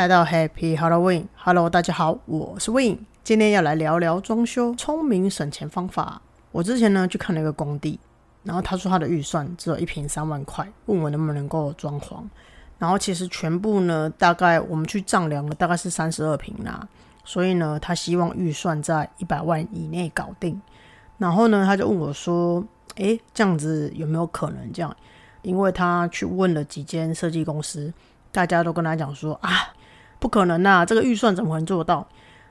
[0.00, 1.26] 来到 Happy Halloween。
[1.36, 3.04] Hello，大家好，我是 Win。
[3.22, 6.22] 今天要来聊聊装修聪明省钱方法。
[6.52, 8.00] 我之前呢去看了一个工地，
[8.42, 12.22] 然后他说他的预算只有一平三万块，问我能不能够装潢。
[12.78, 16.88] 然后其实全部呢，大概我们去丈量了，大概是三十二平啦。
[17.22, 20.58] 所以呢，他希望预算在一百万以内搞定。
[21.18, 22.64] 然后呢，他就问我说
[22.96, 24.96] ：“诶，这样子有没有可能这样？”
[25.42, 27.92] 因为他去问了几间设计公司。
[28.32, 29.50] 大家都跟他讲说啊，
[30.20, 32.06] 不可能呐，这个预算怎么可能做到？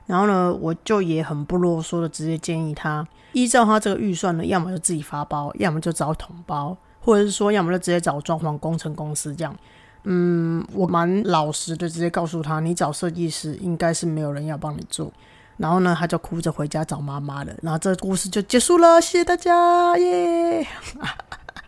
[0.06, 9.56] 然后呢，我就也很不啰嗦的直接建议他，依照他这个预算呢，要么就自己发包，要么就找统包，或者是说，要么就直接找装潢工程公司这样。
[10.02, 15.12] 嗯，我蛮老实的，直接告诉他，你找设计师应该是没有人要帮你做。
[15.58, 17.52] 然后呢，他就哭着回家找妈妈了。
[17.62, 20.66] 然后这故事就结束了，谢谢大家耶。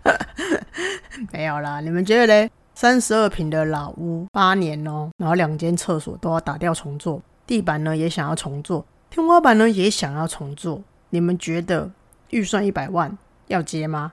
[1.30, 2.50] 没有啦，你们觉得嘞？
[2.82, 10.82] 三十二平的老屋，八年哦，然后两间厕所都要打掉重做，地板呢也想要重做，天花板呢也想要重做。
[11.10, 11.88] 你们觉得
[12.30, 13.16] 预算一百万
[13.46, 14.10] 要接吗？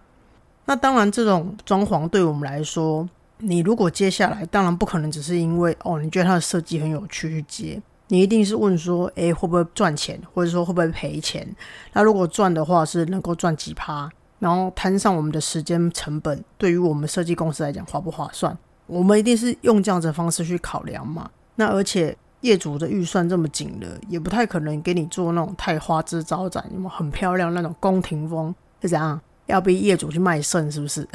[0.66, 11.56] 那当然，这种装潢对我们来说，你如果接下来，当然不可能只是因为哦，你觉得它的设计很有趣去接，你一定是问说，诶，会不会赚钱，或者说会不会赔钱？
[11.94, 14.08] 那如果赚的话，是能够赚几趴？
[14.40, 18.58] 然后摊上我们的时间成本，对于我们设计公司来讲划不划算？
[18.88, 21.30] 我们一定是用这样子的方式去考量嘛。
[21.56, 29.20] 那而且业主的预算这么紧了，也不太可能给你做那种太花枝招展、有没有很漂亮那种宫廷风，是怎样？
[29.45, 31.08] 要逼业主去卖肾是不是？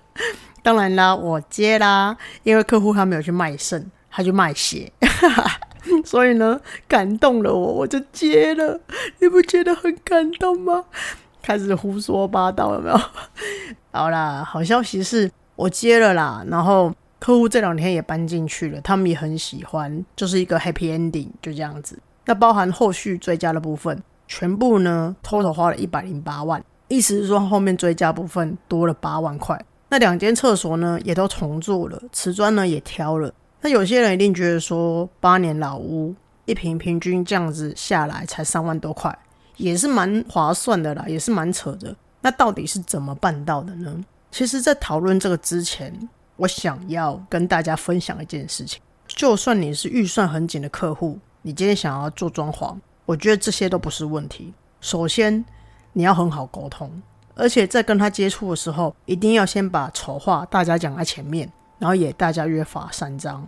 [0.62, 4.92] 当然啦，我接啦，因为客户他没有去卖肾，他去卖血，
[6.06, 8.80] 所以呢，感动了我，我就接了。
[9.18, 10.84] 你不觉得很感动吗？
[11.42, 13.00] 开始胡说八道有没有？
[13.90, 21.98] 好啦，好消息是我接了啦，然后客户这两天也搬进去了，他们也很喜欢，就是一个 happy ending，就这样子。
[22.24, 29.60] 那包含后续追加的部分，全部呢，total 花了一百零八万，意思是说后面追加部分多了八万块。
[29.88, 33.32] 那两间厕所呢也都重做了，瓷砖呢也挑了。
[33.60, 36.14] 那有些人一定觉得说，八年老屋
[36.46, 39.16] 一平平均这样子下来才三万多块。
[39.56, 41.94] 也是蛮划算的啦，也是蛮扯的。
[42.20, 44.04] 那到底是怎么办到的呢？
[44.30, 48.80] 其实，在讨论这个之前，我想要跟大家分享一件事情。
[49.06, 54.54] 就算你是预算很紧的客户，你今天想要做装潢，我觉得这些都不是问题。
[54.80, 55.44] 首先，
[55.92, 57.02] 你要很好沟通，
[57.34, 63.46] 而且在跟他接触的时候，一定要先把丑话大家讲在前面，然后也大家约法三章。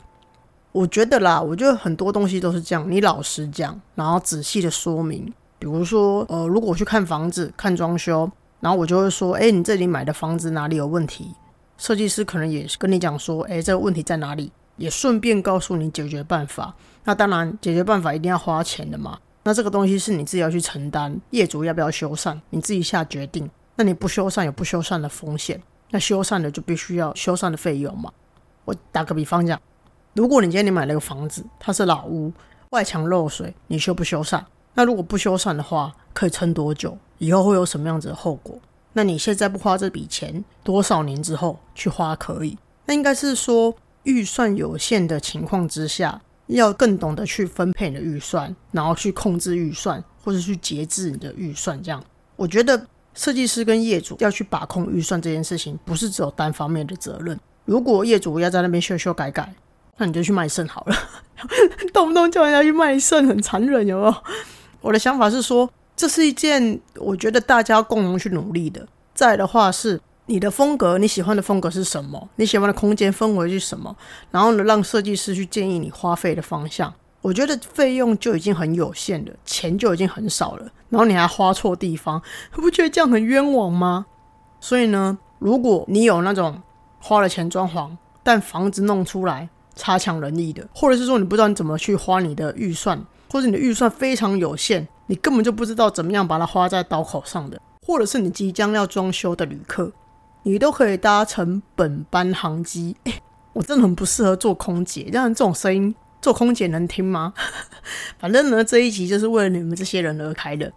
[0.72, 5.32] 我觉得啦，我觉得很多东西都是这样，你老实讲，然后仔细的说明。
[5.64, 8.30] 比如说，呃，如果我去看房子、看装修，
[8.60, 11.34] 然后我就会说，哎，你这里买的房子哪里有问题？
[11.78, 14.52] 设计师可能也跟你讲说，哎，这个问题在哪里？
[14.76, 16.74] 也顺便告诉你解决办法。
[17.04, 19.18] 那当然，解决办法一定要花钱的嘛。
[19.44, 23.48] 那这个东西是你自己要去承担，业主要不要修缮，你自己下决定。
[23.76, 25.58] 那你不修缮有不修缮的风险，
[25.92, 28.12] 那修缮的就必须要修缮的费用嘛。
[28.66, 29.58] 我打个比方讲，
[30.12, 32.30] 如果你今天你买了个房子，它是老屋，
[32.68, 34.42] 外墙漏水，你修不修缮？
[34.74, 36.96] 那如果不修缮的话，可以撑多久？
[37.18, 38.58] 以后会有什么样子的后果？
[38.92, 42.56] 那你现在不花这笔钱，多少年之后去花可以？
[42.86, 51.80] 那应该是说预算有限的情况之下，要更懂得去分配你的预算，然后去控制预算，或者去节制你的预算。
[51.82, 52.02] 这样，
[52.36, 57.38] 我觉得设计师跟业主要去把控预算这件事情，不是只有单方面的责任。
[57.64, 59.54] 如果业主要在那边修修改改，
[59.96, 60.96] 那你就去卖肾好了，
[61.94, 64.14] 动不动叫人家去卖肾，很残忍，有没有？
[64.84, 68.86] 我的想法是说，这是一件我觉得大家共同去努力的。
[69.14, 72.28] 再的话是你的风格，你喜欢的风格是什么？
[72.36, 73.96] 你喜欢的空间氛围是什么？
[74.30, 76.92] 然后呢，让设计师去建议你花费的方向。
[77.22, 82.20] 我觉得费用就已经很有限了，钱就已经很少了，然后你还花错地方，
[82.52, 84.04] 不觉得这样很冤枉吗？
[84.60, 86.60] 所以呢，如果你有那种
[87.00, 93.04] 花了钱装潢，但房子弄出来差强人意的，或者是说你不知道你怎么去花你的预算。
[93.30, 99.90] 或者你的预算非常有限，你根本就不知道怎么样把它花在刀口上的，或者是你即将要装修的旅客，
[100.44, 102.96] 你都可以搭乘本班航机。
[103.52, 105.92] 我真的很不适合做空姐，让这种声音
[106.22, 107.34] 做空姐能听吗？
[108.20, 110.72] 反正呢，这一集就是为了你们这些人而开的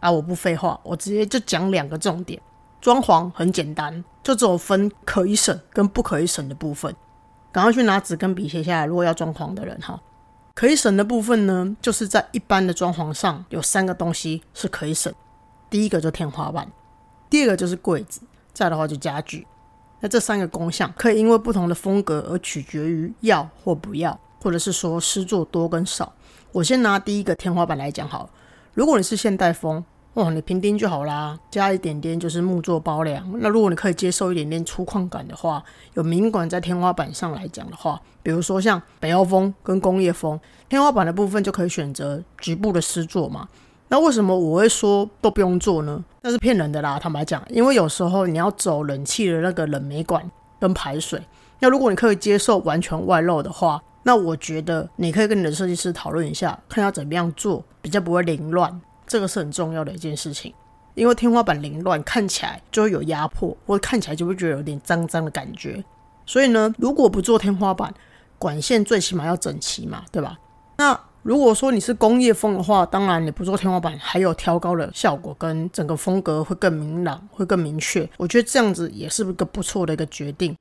[0.00, 0.10] 啊！
[0.10, 2.40] 我不废话，我直接就讲两个重点。
[2.80, 6.96] 装潢很简单，就只有分可以省跟不可以省的部分。
[7.52, 10.00] 赶快去拿纸跟笔写下来，如果要装潢的人哈。
[10.54, 15.12] 可以省的部分呢，就是在一般的装潢上有三个东西是可以省。
[15.70, 16.70] 第一个就天花板，
[17.30, 18.20] 第二个就是柜子，
[18.52, 19.46] 再的话就家具。
[20.00, 24.18] 那这三个功项可以因为不同的风格而取决于要或不要。
[24.40, 26.12] 或者是说施作多跟少。
[26.52, 28.30] 我先拿第一个天花板来讲好了，
[28.72, 29.84] 如果你是现代风，
[30.18, 33.24] 哦，你平钉就好啦，加一点点就是木作包梁。
[33.38, 35.62] 那如果你可以接受一点点粗犷感的话，
[35.94, 40.36] 有明管在天花板上来讲的话，比如说像北欧风跟工业风，
[40.68, 43.46] 天花板的部分就可以选择局部的施作嘛。
[43.90, 46.04] 那为什么我会说都不用做呢？
[46.22, 50.28] 那是骗人的啦，坦白讲，因为有时候你要走冷气的那个冷媒管
[50.58, 51.22] 跟排水。
[51.60, 60.54] 那如果你可以接受完全外露的话，那我觉得你可以跟你的设计师讨论一下，看要怎么样做比较不会凌乱，这个是很重要的一件事情。
[60.94, 65.82] 因为天花板凌乱看起来就会有压迫，或者看起来就会觉得有点脏脏的感觉。
[66.26, 67.94] 所以呢，如果不做天花板，
[68.36, 70.36] 管线最起码要整齐嘛，对吧？
[70.76, 78.08] 那如果说你是工业风的话，当然你不做天花板，还有挑高的效果，跟整个风格会更明朗，会更明确。
[78.16, 80.56] 我觉得这样子也是一个不错的一个决定。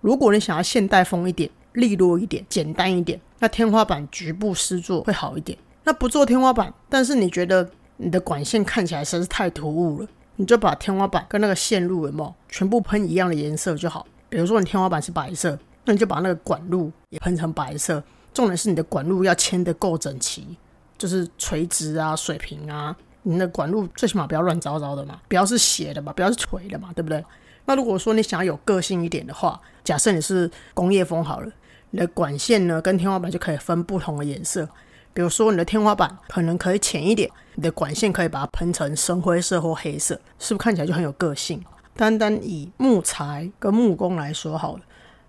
[0.00, 5.58] 如果你想要现代风一点、利落一点、简单一点，那天花板局部施作会好一点。
[5.84, 7.68] 那不做天花板，但是你觉得
[8.02, 14.06] 你的管线看起来实在是太突兀了，你就把天花板跟那个线路有没有全部喷一样的颜色就好。
[14.30, 18.02] 比如说你天花板是白色，那你就把那个管路也喷成白色。
[18.32, 20.56] 重点是你的管路要牵得够整齐，
[20.96, 22.96] 就是垂直啊、水平啊。
[23.22, 27.22] 你的管路最起码不要乱糟糟的嘛，不要是斜的嘛，不要是垂的嘛，对不对？
[27.66, 31.52] 那如果说你想要有个性一点的话，假设你是工业风好了，
[31.90, 34.66] 你的管线呢跟天花板就可以分不同的颜色。
[35.12, 41.62] 比如说你的天花板可能可以浅一点，你的管线可以把它喷成深灰色或黑色，是不是看起来就很有个性？
[41.96, 44.82] 单单以木材跟木工来说好了，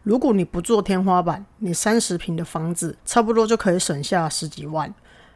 [0.04, 4.94] 如果你不做天花板，你三十平的房子差不多就可以省下十几万。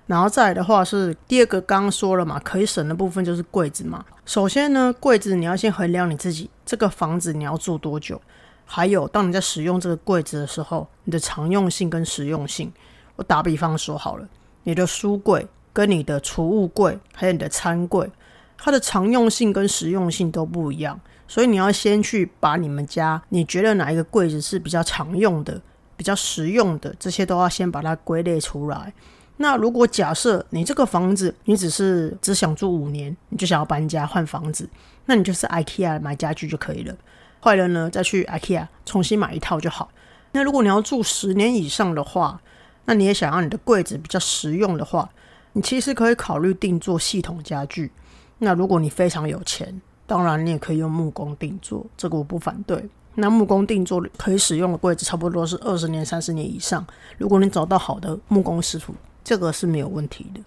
[0.07, 4.05] 然后再来的话是第二个，刚刚说了嘛，可以省的部分就是柜子嘛。
[4.23, 8.21] 首先呢，柜子你要先衡量你自己这个房子你要住多久，
[8.65, 12.71] 还有当你在使用这个柜子的时候，你的常用性跟实用性。
[13.15, 14.27] 我打比方说好了，
[14.63, 18.09] 你的书柜跟你的储物柜还有你的餐柜，
[18.57, 25.61] 它的常用性跟实用性都不一样，所以你要先去把你们家你觉得哪一个柜子是比较常用的、
[25.95, 28.93] 比较实用的，这些都要先把它归类出来。
[29.37, 34.69] 那如果假设你这个房子你只是只想住五年，你就想要搬家换房子，
[35.05, 36.95] 那你就是 IKEA 买家具就可以了。
[37.41, 39.89] 坏了呢，再去 IKEA 重新买一套就好。
[40.31, 42.41] 那如果你要住十年以上的话，
[42.85, 45.09] 那你也想要你的柜子比较实用的话，
[45.53, 47.91] 你其实可以考虑定做系统家具。
[48.37, 52.87] 那如果你非常有钱，当然你也可以用木工定做，这个我不反对。
[53.15, 56.85] 那木工定做可以使用的柜子，差不多是二十年、三十年以上。
[57.17, 58.93] 如果你找到好的木工师傅。
[59.27, 60.39] 这个是没有问题的。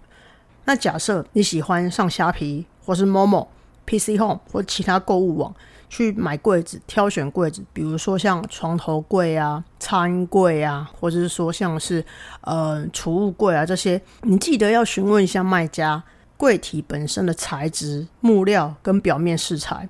[0.63, 3.45] 那假设你喜欢上虾皮或是 Momo、
[3.85, 5.53] PC Home 或其他购物网
[5.89, 12.05] 去买柜子、挑选柜子，比如说像床头柜啊、餐柜啊，或者是说像是
[12.41, 16.01] 呃储物柜啊这些，你记得要询问一下卖家
[16.37, 19.89] 柜体本身的材质、木料跟表面饰材。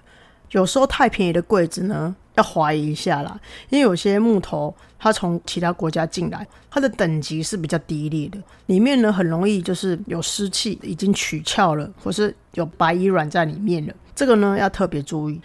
[0.51, 2.15] 有时候太便宜的柜子呢。
[2.35, 3.37] 要怀疑一下啦，
[3.67, 8.37] 因为有些木头它从其他国家进来，它的等级是比较低劣的，
[8.67, 15.41] 里面呢很容易就是有湿气，已经取翘了，或是有白蚁卵在里面了，这个呢要特别注意。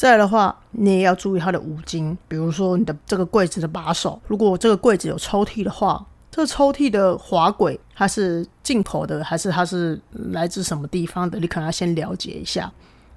[0.00, 12.72] 再来的话，你也要注意它的五金，比如说你的这个柜子的把手，如果这个柜子有抽屉的话，这个抽屉的滑轨它是进口的还是它是来自什么地方的，你可能要先了解一下。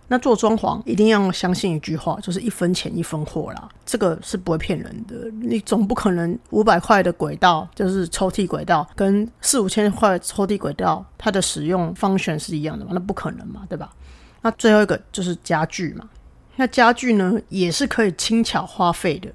[0.09, 5.15] 那做装潢一定要相信一句话，就是一分钱一分货啦，这个是不会骗人的。
[5.41, 12.91] 你总不可能五百块的轨道，就是抽屉轨道，跟四五千块抽屉轨道，它的使用方选是一样的嘛？
[12.93, 13.89] 那不可能嘛，对吧？
[14.41, 16.03] 那最后一个就是家具嘛。
[16.55, 19.29] 那家具呢，也是可以轻巧花费的。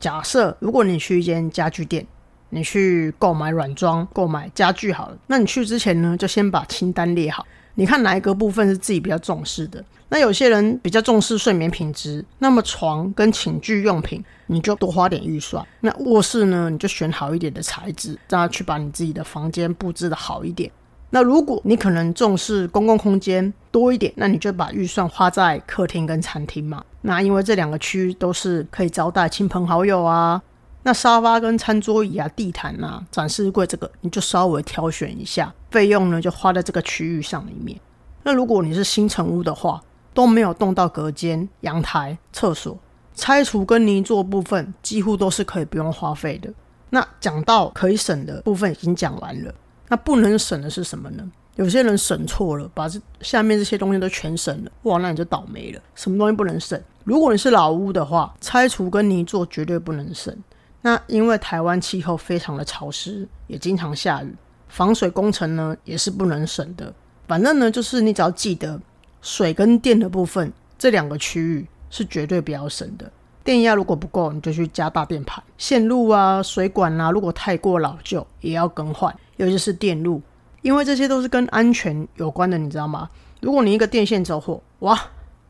[0.00, 2.06] 假设如果你去一间家具店，
[2.50, 7.46] 你去购买软装、购买家具好了，那你去之前呢，就先把清单列好。
[7.76, 9.84] 你看哪一个部分是自己比较重视的？
[10.08, 15.66] 那有些人比较重视睡眠品质，那么床跟寝具用品你就多花点预算。
[15.80, 20.70] 那卧室呢，你就选好一点的材质，这样去把你自己的房间布置的好一点。
[21.14, 26.84] 那如果你可能重视公共空间多一点，那你就把预算花在客厅跟餐厅嘛。
[27.02, 30.42] 那因为这两个区域都是可以招待亲朋好友啊。
[30.82, 37.78] 那沙发跟餐桌椅啊、地毯啊、展示柜这个，你就稍微挑选一下，费用呢就花在这个区域上里面。
[38.24, 39.80] 那如果你是新成屋的话，
[40.12, 42.76] 都没有动到隔间、阳台、厕所，
[43.14, 46.52] 拆除跟泥做部分几乎都是可以不用花费的。
[46.90, 49.54] 那讲到可以省的部分已经讲完了，
[49.88, 51.30] 那不能省的是什么呢？
[51.56, 55.80] 有些人省错了，把这下面这些东西都全省了，哇，那你就倒霉了。
[55.94, 56.80] 什么东西不能省？
[57.04, 60.36] 如果你是老屋的话，拆除跟泥做绝对不能省。
[60.82, 64.34] 那因为台湾气候非常的潮湿，也经常下雨，
[64.68, 66.92] 防水工程呢也是不能省的。
[67.28, 68.80] 反正呢，就是你只要记得
[69.22, 73.10] 水跟电的部分这两个区域是绝对不要省的。
[73.44, 75.44] 电压如果不够，你就去加大电盘。
[75.58, 80.20] 线路啊、水管啊，如果太过老旧，也要更换，尤其是电路，
[80.62, 83.08] 因为这些都是跟安全有关的，你知道吗？
[83.40, 84.98] 如果你一个电线走火，哇！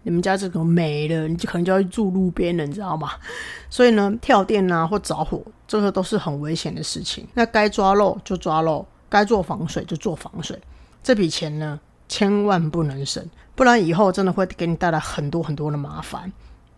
[0.07, 3.13] 你们家这个没了，你就可能就要住路边了，你知道吗？
[3.71, 7.27] 所以呢，跳电啊或着火，这个都是很危险的事情。
[7.33, 10.61] 那该抓漏就抓漏，该做防水就做防水。
[11.03, 13.25] 这笔钱呢，千万不能省，
[13.55, 16.31] 不然以后真的会给你带来很多很多的麻烦。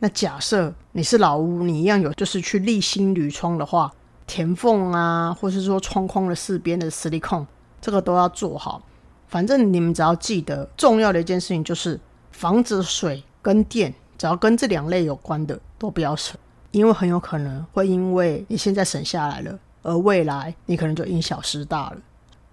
[0.07, 3.93] 那假设你是老屋，你一样有就是去立新铝窗的话，
[4.25, 7.45] 填缝啊，或是说窗框的四边的实力控，
[7.81, 8.81] 这个都要做好。
[9.27, 11.99] 反正你们只要记得，重要的一件事情就是。
[12.31, 16.37] 房子水跟电，只要跟这两类有关的都不要省，
[16.71, 21.97] 因为很有可能会因为你现在省下来了，而未来你可能就因小失大了。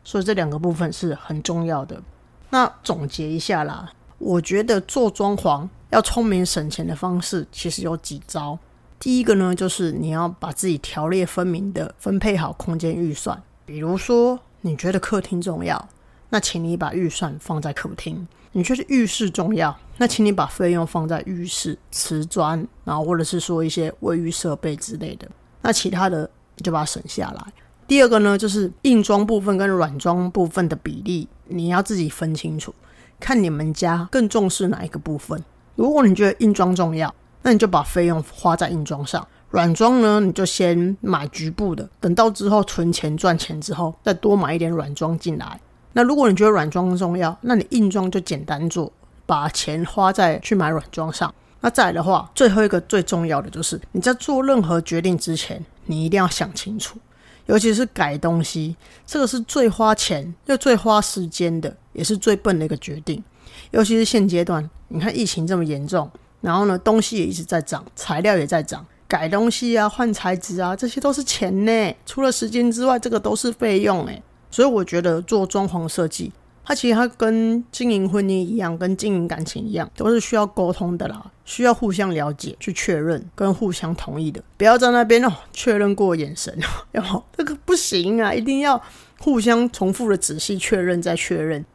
[0.05, 2.01] 所以这两个部分是很重要的。
[2.49, 8.57] 那总结一下啦，我觉得做装潢要聪明省钱的方式其实有几招。
[8.99, 13.39] 第一个呢，就是你要把自己条列分明的分配好空间预算。
[13.63, 15.89] 比如说，你觉得客厅重要，
[16.29, 18.27] 那请你把预算放在客厅。
[18.53, 25.27] 你觉得浴室重要，那请你把费用放在浴室瓷砖，然后或者是说一些卫浴设备之类的。
[25.61, 27.53] 那其他的你就把它省下来。
[27.87, 32.73] 第二个呢，就是硬装部分跟软装部分的比例，你要自己分清楚，
[33.19, 35.43] 看你们家更重视哪一个部分。
[35.75, 39.27] 如果你觉得硬装重要，那你就把费用花在硬装上。
[39.49, 45.59] 软装呢，你就先买局部的，等到之后存钱赚钱之后，再多买一点软装进来。
[45.93, 48.91] 那如果你觉得软装重要，那你硬装就简单做，
[49.27, 51.31] 把钱花在去买软装上。
[51.61, 56.97] 那再来的话，最后一个最重要的就是，你在做任何决定之前，你一定要想清楚，
[57.45, 58.75] 尤其是改东西，
[59.05, 63.23] 这个是最花钱又最花时间的，也是最笨的一个决定。
[63.71, 66.09] 尤其是现阶段，你看疫情这么严重，
[66.41, 71.95] 然后呢，东西也一直在涨，材料也在涨，改东西啊、换材质啊，这些都是钱呢。
[72.05, 74.21] 除了时间之外，这个都是费用诶。
[74.51, 76.31] 所以我觉得做装潢设计，
[76.63, 84.43] 它其实它跟经营婚姻一样，跟经营感情一样，都是需要沟通的啦，需要互相了解、去确认跟互相同意的。
[84.55, 86.55] 不要在那边哦，确认过眼神，
[86.91, 88.79] 然 后这个不行啊，一定要
[89.19, 91.65] 互相重复的仔细确认再确认。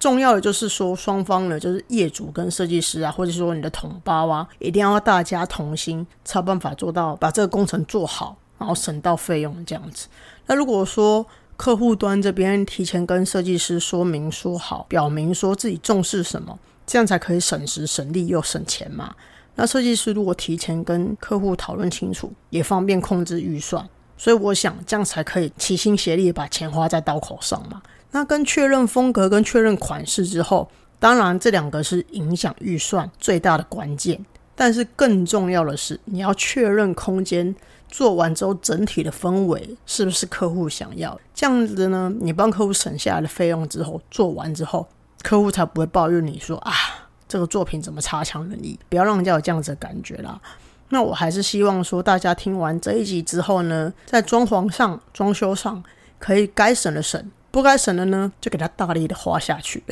[0.00, 10.08] 重要的就是说，双方呢，就是业主跟设计师啊，或者说你的同胞啊，一定要大家同心，才有办法做到把这个工程做好，然后省到费用这样子。
[10.46, 11.24] 那如果说，
[11.58, 19.14] 客户端这边提前跟设计师说明说好，表明说自己重视什么，这样才可以省时省力又省钱嘛。
[19.56, 23.86] 那设计师如果提前跟客户讨论清楚，也方便控制预算。
[24.16, 27.82] 所以我想这样才可以齐心协力把钱花在刀口上嘛。
[28.12, 34.24] 那跟确认风格跟确认款式之后，当然这两个是影响预算最大的关键。
[34.54, 37.54] 但是更重要的是，你要确认空间。
[37.88, 41.18] 做完之后，整体的氛围是不是客户想要？
[41.34, 44.86] 这样子呢，你帮客户省下来的费用之后，做完之后，
[45.22, 46.72] 客户才不会抱怨你说啊，
[47.26, 48.78] 这个作品怎么差强人意？
[48.88, 50.40] 不要让人家有这样子的感觉啦。
[50.90, 55.82] 那我还是希望说，大家听完这一集之后呢，在装潢上、装修上，
[56.20, 59.82] 可以该省的省，不该省的呢，就给他大力的花下去，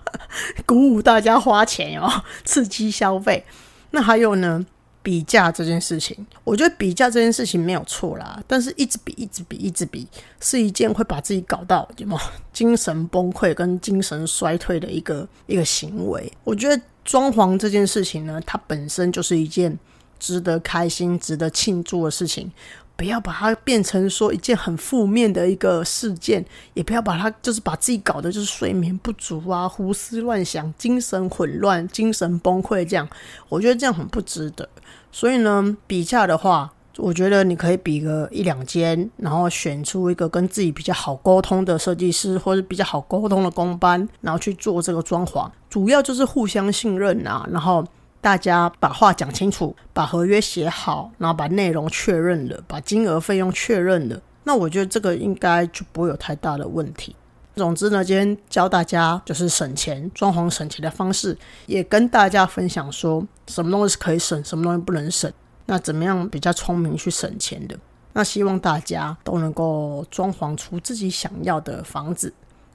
[0.66, 3.44] 鼓舞大家花钱哦，刺激消费。
[3.90, 4.64] 那还有呢？
[5.00, 10.06] 比价这件事情，我觉得比价这件事情没有错啦，但是一直比、一直比、一直比，
[10.38, 12.20] 是一件会把自己搞到什么
[12.52, 16.30] 精神崩溃跟精神衰退的一个一个行为。
[16.44, 19.78] 我觉得装潢这件事情呢，它本身就是一件
[20.18, 22.52] 值得开心、值得庆祝的事情，
[22.98, 33.08] 不要把它变成说一件很负面的一个事件，也不要把它就是把自己搞得就是睡眠不足啊、胡思乱想、精神混乱、精神崩溃这样，
[33.48, 34.68] 我觉得这样很不值得。
[35.12, 45.48] 所以呢，比价的话，我觉得你可以比个一两间，然后选出一个跟自己比较好沟通的设计师，或者比较好沟通的工班，然后去做这个装潢。
[45.70, 47.86] 主要就是互相信任啊，然后
[48.20, 57.14] 大家把话讲清楚，把合约写好，然后把内容确认了，把金额费用确认了，那我觉得这个应该就不会有太大的问题。
[57.54, 65.32] 总之呢，今天教大家就是省钱、装潢省钱的方式，也跟大家分享说什么东西是可以省，什么东西不能省，
[65.66, 67.78] 那怎么样比较聪明去省钱的？
[68.12, 72.32] 那希望大家都能够装潢出自己想要的房子。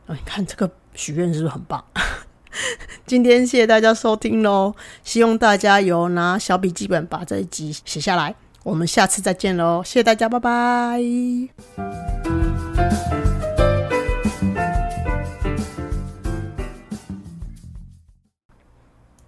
[0.08, 1.84] 你看这个许愿是不是很棒？
[3.06, 8.34] 今天谢谢大家收听喽，希望大家有拿小笔记本把这一集写下来。
[8.64, 12.43] 我们下次再见喽，谢谢大家，拜拜。